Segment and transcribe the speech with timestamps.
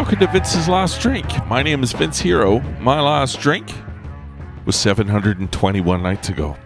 [0.00, 1.26] welcome to Vince's Last Drink.
[1.46, 2.60] My name is Vince Hero.
[2.80, 3.70] My last drink
[4.64, 6.56] was 721 nights ago.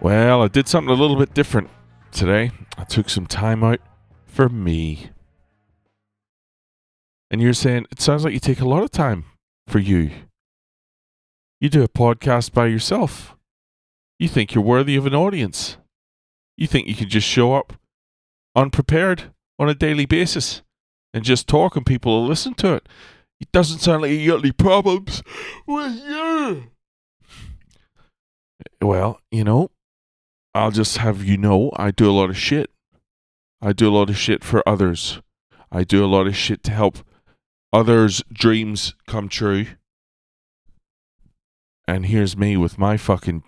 [0.00, 1.70] Well, I did something a little bit different
[2.10, 2.50] today.
[2.76, 3.78] I took some time out
[4.26, 5.10] for me.
[7.30, 9.24] And you're saying, it sounds like you take a lot of time
[9.68, 10.10] for you.
[11.60, 13.36] You do a podcast by yourself.
[14.18, 15.76] You think you're worthy of an audience.
[16.56, 17.74] You think you can just show up
[18.56, 20.62] unprepared on a daily basis
[21.12, 22.88] and just talk and people will listen to it.
[23.40, 25.22] It doesn't sound like you got any problems
[25.66, 26.64] with you.
[28.82, 29.70] Well, you know,
[30.54, 32.70] I'll just have you know I do a lot of shit.
[33.62, 35.20] I do a lot of shit for others.
[35.72, 36.98] I do a lot of shit to help
[37.72, 39.66] others' dreams come true.
[41.86, 43.42] And here's me with my fucking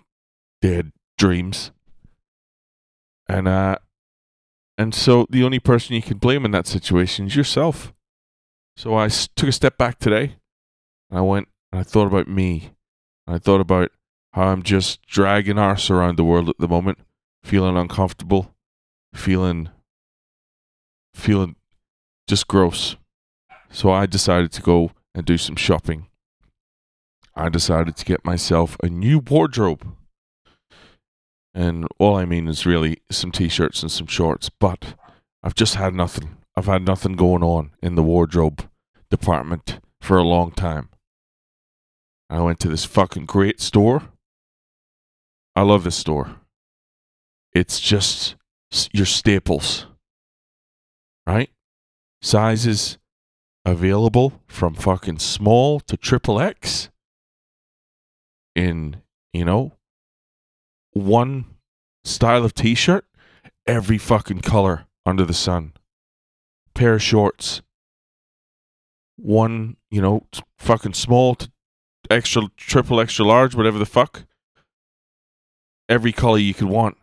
[0.61, 1.71] dead dreams.
[3.27, 3.77] And uh
[4.83, 7.93] and so the only person you can blame in that situation is yourself.
[8.75, 10.35] So I took a step back today.
[11.09, 12.71] And I went and I thought about me.
[13.25, 13.91] And I thought about
[14.33, 16.97] how I'm just dragging arse around the world at the moment,
[17.45, 18.53] feeling uncomfortable,
[19.15, 19.69] feeling
[21.13, 21.55] feeling
[22.27, 22.97] just gross.
[23.71, 26.07] So I decided to go and do some shopping.
[27.37, 29.95] I decided to get myself a new wardrobe.
[31.53, 34.95] And all I mean is really some t shirts and some shorts, but
[35.43, 36.37] I've just had nothing.
[36.55, 38.67] I've had nothing going on in the wardrobe
[39.09, 40.89] department for a long time.
[42.29, 44.03] I went to this fucking great store.
[45.55, 46.37] I love this store.
[47.53, 48.35] It's just
[48.91, 49.85] your staples,
[51.27, 51.51] right?
[52.21, 52.97] Sizes
[53.65, 56.89] available from fucking small to triple X
[58.55, 59.01] in,
[59.31, 59.73] you know,
[60.93, 61.45] one
[62.03, 63.05] style of t shirt,
[63.67, 65.73] every fucking color under the sun.
[66.73, 67.61] Pair of shorts,
[69.15, 70.25] one, you know,
[70.57, 71.49] fucking small to
[72.09, 74.25] extra, triple, extra large, whatever the fuck.
[75.87, 76.97] Every color you could want.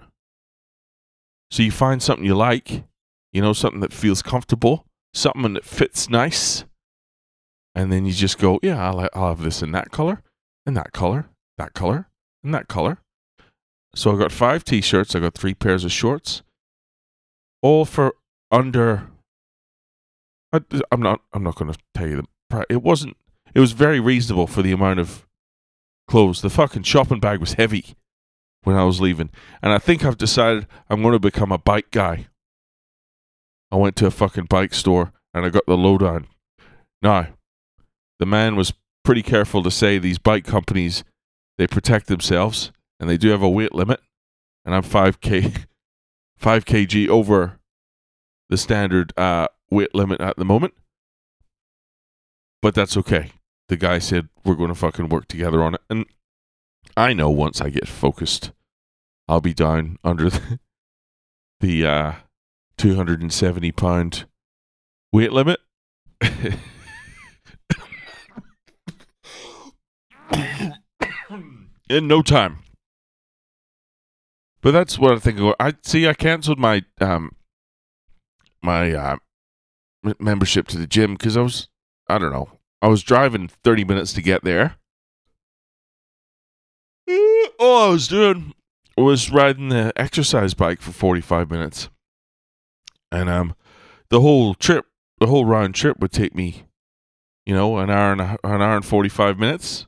[1.50, 2.84] So you find something you like,
[3.32, 6.64] you know, something that feels comfortable, something that fits nice,
[7.74, 10.22] and then you just go, yeah, I'll, I'll have this in that color,
[10.66, 12.08] and that color, that color,
[12.42, 12.98] and that color.
[13.94, 15.14] So I got five t-shirts.
[15.14, 16.42] I got three pairs of shorts,
[17.62, 18.14] all for
[18.50, 19.08] under.
[20.52, 21.20] I, I'm not.
[21.32, 22.66] I'm not going to tell you the.
[22.68, 23.16] It wasn't.
[23.54, 25.26] It was very reasonable for the amount of
[26.08, 26.40] clothes.
[26.40, 27.94] The fucking shopping bag was heavy
[28.62, 29.30] when I was leaving,
[29.62, 32.26] and I think I've decided I'm going to become a bike guy.
[33.72, 36.26] I went to a fucking bike store and I got the lowdown.
[37.02, 37.28] Now,
[38.18, 38.72] the man was
[39.04, 41.04] pretty careful to say these bike companies
[41.56, 44.00] they protect themselves and they do have a weight limit,
[44.64, 45.52] and I'm five k,
[46.36, 47.58] five kg over
[48.50, 50.74] the standard uh, weight limit at the moment.
[52.60, 53.30] But that's okay.
[53.68, 56.04] The guy said we're going to fucking work together on it, and
[56.96, 58.52] I know once I get focused,
[59.26, 60.60] I'll be down under the,
[61.60, 62.12] the uh,
[62.76, 64.26] 270 pound
[65.12, 65.60] weight limit.
[71.88, 72.58] In no time.
[74.62, 75.40] But that's what I think.
[75.58, 76.06] I see.
[76.06, 77.32] I canceled my um
[78.62, 79.16] my uh,
[80.18, 81.68] membership to the gym because I was
[82.08, 82.50] I don't know
[82.82, 84.76] I was driving thirty minutes to get there.
[87.08, 88.52] Eh, All I was doing
[88.96, 91.88] was riding the exercise bike for forty five minutes,
[93.10, 93.54] and um
[94.10, 94.86] the whole trip,
[95.20, 96.64] the whole round trip would take me,
[97.46, 99.86] you know, an hour and a, an hour and forty five minutes,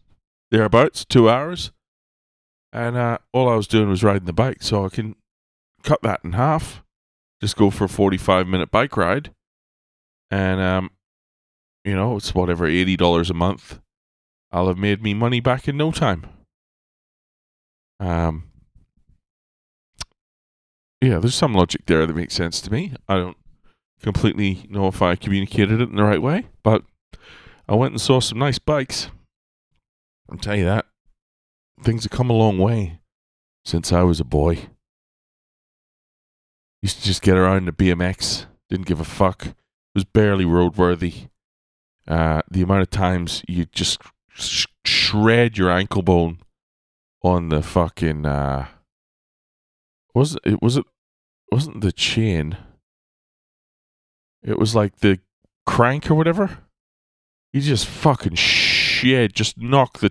[0.50, 1.72] thereabouts, two hours
[2.72, 5.16] and uh, all I was doing was riding the bike, so I can
[5.82, 6.82] cut that in half.
[7.40, 9.32] Just go for a forty-five minute bike ride,
[10.30, 10.90] and um,
[11.84, 13.80] you know, it's whatever eighty dollars a month.
[14.50, 16.26] I'll have made me money back in no time.
[17.98, 18.44] Um,
[21.00, 22.94] yeah, there's some logic there that makes sense to me.
[23.08, 23.36] I don't
[24.00, 26.84] completely know if I communicated it in the right way, but
[27.68, 29.10] I went and saw some nice bikes.
[30.30, 30.86] I'll tell you that
[31.82, 33.00] things have come a long way
[33.64, 34.68] since I was a boy.
[36.80, 39.46] Used to just get around the BMX, didn't give a fuck.
[39.46, 39.54] It
[39.94, 41.28] was barely roadworthy.
[42.08, 44.00] Uh, the amount of times you just
[44.30, 46.38] sh- shred your ankle bone
[47.22, 48.66] on the fucking uh,
[50.14, 50.84] was it was it
[51.50, 52.56] wasn't the chain.
[54.42, 55.20] It was like the
[55.66, 56.58] crank or whatever.
[57.52, 60.10] You just fucking shit, just knock the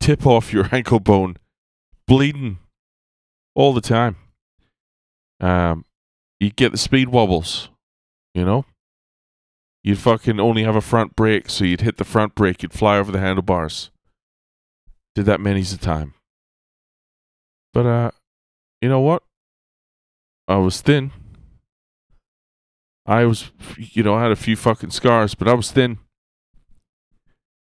[0.00, 1.36] tip off your ankle bone,
[2.06, 2.58] bleeding
[3.54, 4.16] all the time.
[5.40, 5.84] Um,
[6.40, 7.68] you get the speed wobbles,
[8.34, 8.64] you know.
[9.84, 12.98] You'd fucking only have a front brake, so you'd hit the front brake, you'd fly
[12.98, 13.90] over the handlebars.
[15.14, 16.14] Did that many's a time.
[17.72, 18.10] But uh
[18.80, 19.22] you know what?
[20.46, 21.12] I was thin.
[23.06, 25.98] I was you know, I had a few fucking scars, but I was thin.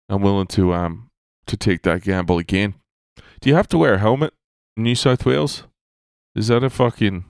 [0.10, 1.05] I'm willing to um
[1.48, 2.76] to take that gamble again.
[3.42, 4.34] Do you have to wear a helmet
[4.76, 5.64] in New South Wales?
[6.36, 7.26] Is that a fucking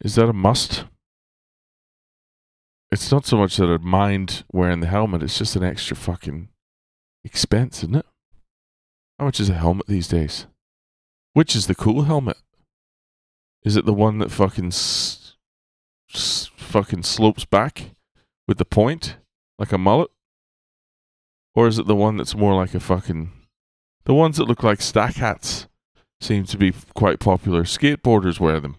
[0.00, 0.84] is that a must?
[2.90, 6.48] It's not so much that I'd mind wearing the helmet, it's just an extra fucking
[7.24, 8.06] expense, isn't it?
[9.18, 10.46] How much is a helmet these days?
[11.34, 12.36] Which is the cool helmet?
[13.64, 15.34] Is it the one that fucking s-
[16.14, 17.90] s- fucking slopes back
[18.46, 19.16] with the point
[19.58, 20.10] like a mullet?
[21.58, 23.32] Or is it the one that's more like a fucking
[24.04, 25.66] the ones that look like stack hats
[26.20, 27.64] seem to be quite popular.
[27.64, 28.76] Skateboarders wear them.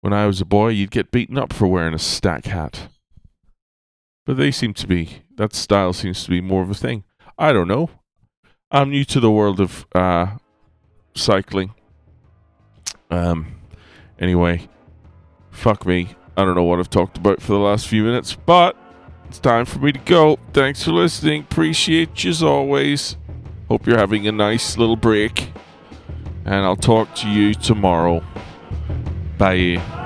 [0.00, 2.88] When I was a boy, you'd get beaten up for wearing a stack hat.
[4.24, 7.04] But they seem to be, that style seems to be more of a thing.
[7.38, 7.88] I don't know.
[8.72, 10.38] I'm new to the world of uh,
[11.14, 11.72] cycling.
[13.12, 13.60] Um,
[14.18, 14.68] anyway,
[15.52, 16.16] fuck me.
[16.36, 18.76] I don't know what I've talked about for the last few minutes, but
[19.28, 20.38] it's time for me to go.
[20.52, 21.42] Thanks for listening.
[21.42, 23.16] Appreciate you as always.
[23.68, 25.50] Hope you're having a nice little break.
[26.44, 28.22] And I'll talk to you tomorrow.
[29.38, 30.05] Bye.